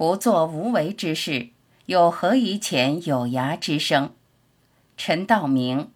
[0.00, 1.50] 不做无为之事，
[1.84, 4.14] 又何以遣有涯之生？
[4.96, 5.90] 陈道明。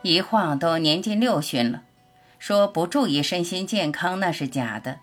[0.00, 1.82] 一晃都年近六旬了，
[2.38, 5.00] 说不注意身心健康那是假的，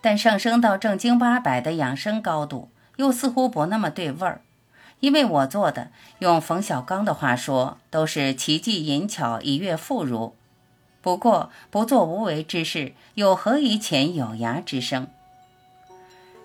[0.00, 4.42] 但上升到正经八百的养生高度，又似乎不那么对味儿。
[5.00, 5.90] 因为我做的，
[6.20, 10.34] 用冯小刚的话说，都是奇技淫巧以悦妇孺。
[11.02, 15.08] 不过不做无为之事，又何以遣有涯之生？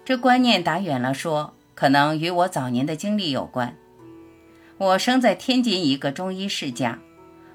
[0.06, 3.76] 这观念打远了说，可能与我早年的经历有关。
[4.78, 7.00] 我生在天津一个中医世家。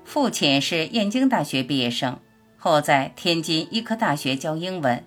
[0.05, 2.19] 父亲是燕京大学毕业生，
[2.57, 5.05] 后在天津医科大学教英文。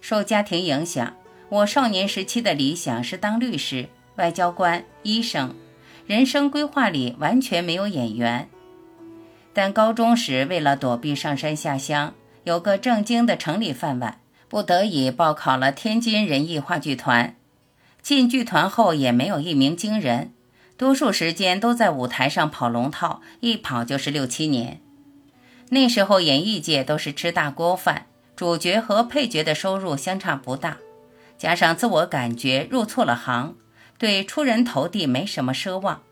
[0.00, 1.16] 受家庭影响，
[1.48, 5.54] 我少年时期的理想是当律师、外交官、医生，
[6.06, 8.48] 人生规划里完全没有演员。
[9.56, 12.12] 但高中时为了躲避上山下乡，
[12.44, 14.20] 有个正经的城里饭碗，
[14.50, 17.34] 不得已报考了天津人艺话剧团。
[18.02, 20.34] 进剧团后也没有一鸣惊人。
[20.76, 24.82] 多数时间都在舞台上跑龙套，一跑就是六七年。
[25.70, 30.76] 那时候演艺界都是吃大锅饭，主角和配角的收入相差不大，
[31.38, 33.56] 加上自我感觉入错了行，
[33.96, 36.02] 对出人头地没什么奢望。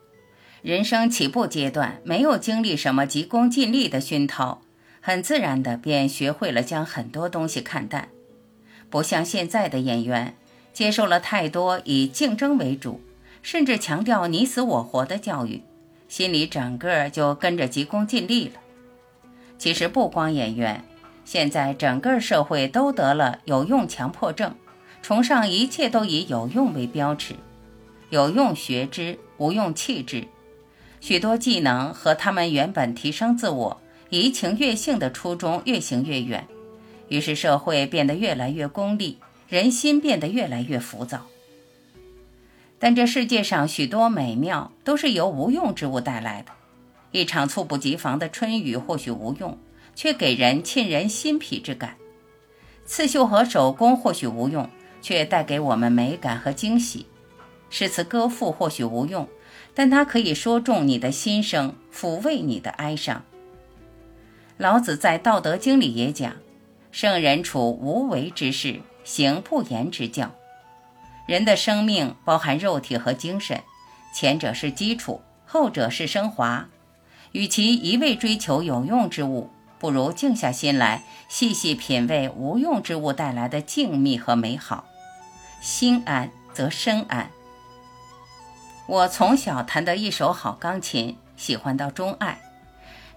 [0.65, 4.63] 人生起步阶段没有经历什么急功近利的熏陶，
[5.03, 8.09] 很自然的便学会了将很多东西看淡，
[8.89, 10.35] 不像现在的演员，
[10.73, 13.03] 接受了太多以竞争为主。
[13.43, 15.63] 甚至强调你死我活的教育，
[16.09, 18.55] 心里整个就跟着急功近利了。
[19.59, 20.83] 其实不光演员，
[21.27, 24.55] 现在整个社会都得了有用强迫症，
[25.03, 27.35] 崇尚一切都以有用为标尺，
[28.09, 30.27] 有用学之，无用弃之。
[31.05, 36.49] 许多技能和他们原本提升自我、怡情悦性的初衷越行越远，
[37.09, 41.27] 于是社会变得越来越功利，人心变得越来越浮躁。
[42.79, 46.53] 但这世界上许多美妙都是由无用之物带来的。
[47.13, 49.59] 一场猝不及防的春雨或许无用，
[49.95, 51.91] 却给人沁人心脾之感；
[52.87, 54.71] 刺绣和手工或许无用，
[55.03, 57.05] 却带给我们美感和惊喜；
[57.69, 59.29] 诗词歌赋或许无用，
[59.75, 63.25] 但它可以说中你的心声，抚慰你的哀伤。
[64.57, 66.37] 老子在《道德经》里也讲
[66.93, 70.33] ：“圣人处无为之事，行不言之教。”
[71.27, 73.63] 人的生命包含肉体和精神，
[74.15, 76.69] 前者是基础，后者是升华。
[77.33, 84.85] 与其一味追求有用之物，不如静下心来，细细品味无用之物带来的静谧和美好。
[85.61, 87.31] 心安则身安。
[88.87, 92.41] 我从小弹得一手好钢琴，喜欢到钟爱。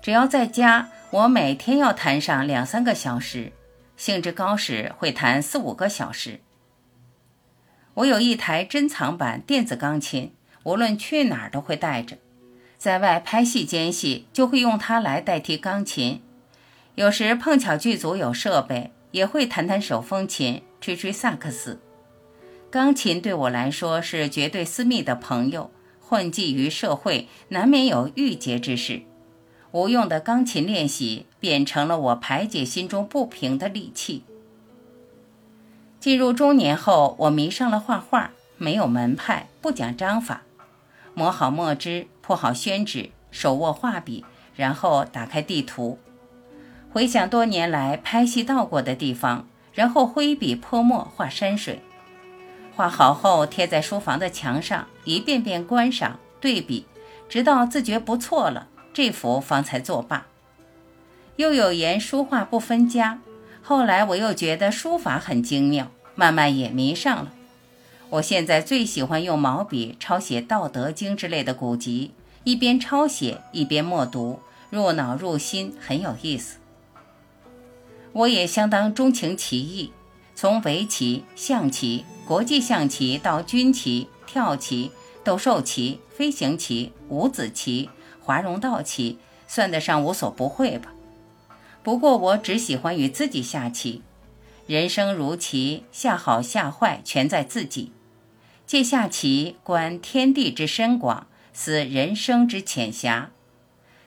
[0.01, 3.51] 只要在家，我每天要弹上两三个小时，
[3.97, 6.39] 兴致高时会弹四五个小时。
[7.95, 10.33] 我有一台珍藏版电子钢琴，
[10.63, 12.17] 无论去哪儿都会带着。
[12.77, 16.21] 在外拍戏间隙，就会用它来代替钢琴。
[16.95, 21.81] 有时碰巧剧组有设备，也会弹弹手风琴，吹吹萨克斯。
[22.69, 29.03] 钢琴对我来说是绝对私密的朋友，混迹于社会，难免有郁结之事。
[29.71, 34.23] 无用的钢琴练习，变成了我排解心中不平的利器。
[36.01, 40.43] 进入中年后，我迷上了画画，没有门派，不讲章法，
[41.13, 44.25] 磨好墨汁，铺好宣纸，手握画笔，
[44.55, 45.99] 然后打开地图，
[46.91, 51.81] 回想多年来拍戏到过的地方，然后挥笔泼墨画山水，
[52.77, 56.85] 画好后贴在书房的墙上，一遍遍观赏对比，
[57.27, 60.27] 直到自觉不错了，这幅方才作罢。
[61.37, 63.19] 又有言书画不分家。
[63.63, 67.33] 后来我又觉得书法很精妙，慢慢也迷上了。
[68.09, 72.11] 我现在最喜欢用毛笔抄写《道德经》之类的古籍，
[72.43, 74.39] 一边抄写一边默读，
[74.69, 76.59] 入脑入心，很有意思。
[78.13, 79.91] 我也相当钟情棋艺，
[80.35, 84.91] 从围棋、象棋、国际象棋到军棋、跳棋、
[85.23, 87.89] 斗兽棋、飞行棋、五子棋、
[88.21, 90.93] 华容道棋，算得上无所不会吧。
[91.83, 94.01] 不过我只喜欢与自己下棋，
[94.65, 97.93] 人生如棋，下好下坏全在自己。
[98.65, 103.31] 借下棋观天地之深广，思人生之浅狭。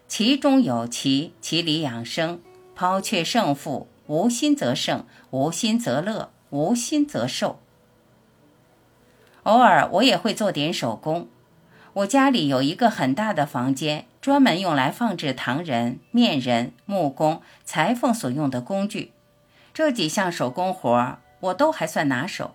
[0.06, 2.42] 棋中有棋，棋里养生。
[2.74, 7.60] 抛却胜负，无心则胜，无心则乐，无心则寿。
[9.44, 11.28] 偶尔我也会做点手工。
[11.92, 19.12] 我家里有一个很大的房间，专门用来放置糖人、面人、木工、裁缝所用的工具。
[19.74, 22.54] 这几项手工活儿我都还算拿手。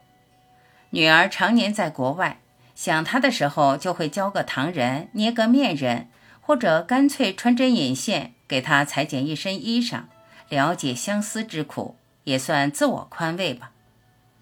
[0.91, 2.39] 女儿常年在国外，
[2.75, 6.07] 想她的时候就会教个糖人，捏个面人，
[6.39, 10.03] 或者干脆穿针引线给她裁剪一身衣裳，
[10.47, 13.71] 了解相思之苦，也算自我宽慰吧。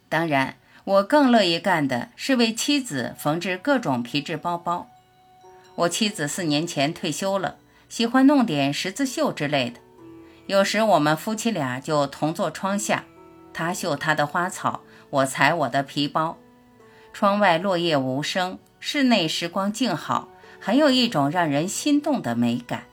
[0.09, 0.57] 当然。
[0.85, 4.89] 我更乐意干的是为妻子缝制各种皮质包包。
[5.75, 7.55] 我妻子四年前退休了，
[7.87, 9.79] 喜欢弄点十字绣之类的。
[10.45, 13.05] 有时我们夫妻俩就同坐窗下，
[13.53, 16.37] 她绣她的花草，我裁我的皮包。
[17.13, 20.27] 窗外落叶无声，室内时光静好，
[20.59, 22.83] 很有一种让人心动的美感。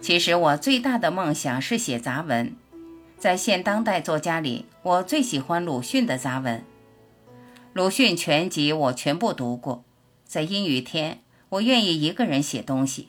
[0.00, 2.54] 其实我最大的梦想是写杂文。
[3.20, 6.64] 在现当代作家里，我最喜欢鲁迅的杂文。
[7.74, 9.84] 鲁迅全集我全部读过。
[10.24, 11.20] 在阴雨天，
[11.50, 13.08] 我愿意一个人写东西，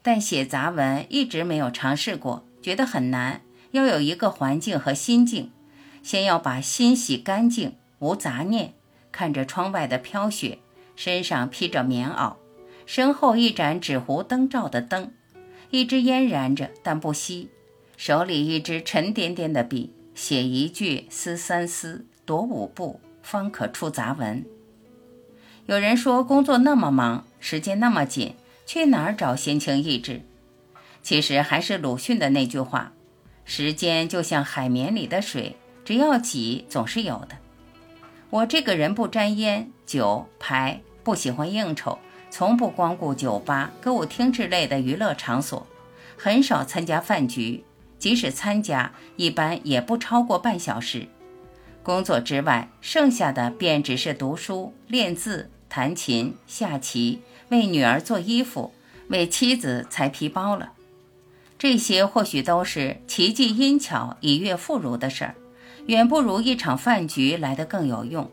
[0.00, 3.40] 但写杂文一直没有尝试过，觉得很难。
[3.72, 5.50] 要有一个环境和心境，
[6.04, 8.74] 先要把心洗干净，无杂念，
[9.10, 10.58] 看着窗外的飘雪，
[10.94, 12.36] 身上披着棉袄，
[12.86, 15.12] 身后一盏纸糊灯罩的灯，
[15.70, 17.48] 一支烟燃着，但不熄。
[18.04, 24.44] 手里一支沉甸甸的笔，写一句思三思，踱五步，方可出杂文。
[25.66, 28.34] 有人说工作那么忙，时间那么紧，
[28.66, 30.22] 去哪儿找闲情逸致？
[31.04, 32.92] 其实还是鲁迅的那句话：
[33.44, 35.54] 时间就像海绵里的水，
[35.84, 37.36] 只要挤，总是有的。
[38.30, 41.96] 我这个人不沾烟酒牌，不喜欢应酬，
[42.32, 45.64] 从不光顾酒吧、歌舞厅之类的娱乐场所，
[46.16, 47.62] 很少参加饭局。
[48.02, 51.06] 即使参加，一般也不超过半小时。
[51.84, 57.20] 工作之外，剩下的便只是读书、练字、弹琴、下棋，
[57.50, 58.72] 为女儿做衣服，
[59.06, 60.72] 为妻子裁皮包了。
[61.56, 65.36] 这些或许都是奇迹阴巧、以悦妇孺的事儿，
[65.86, 68.28] 远不如一场饭局来得更有用。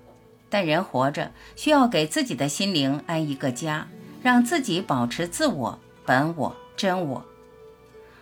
[0.50, 3.88] 但人活着，需要给自己的心灵安一个家，
[4.24, 7.24] 让自己保持自我、本我、真我。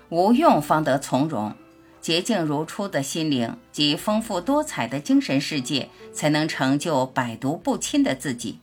[0.10, 1.54] 无用方得从容，
[2.00, 8.60] 洁净如初的心灵及丰富多彩的精神世界，才能成就百毒不侵的自己。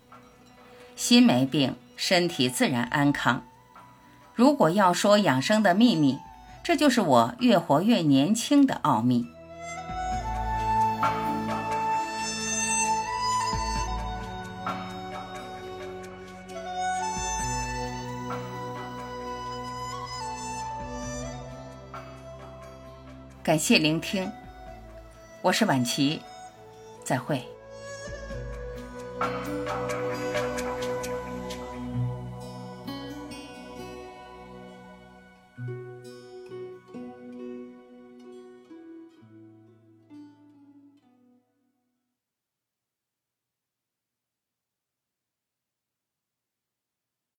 [0.96, 3.44] 心没病，身体自然安康。
[4.34, 6.18] 如果要说养生的秘密，
[6.62, 9.26] 这就是我越活越年轻的奥秘。
[23.44, 24.32] 感谢聆听，
[25.42, 26.22] 我是晚琪，
[27.04, 27.53] 再会。